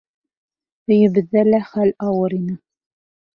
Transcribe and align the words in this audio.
Өйөбөҙҙә 0.95 1.43
лә 1.49 1.59
хәл 1.67 1.93
ауыр 2.09 2.37
ине. 2.39 2.57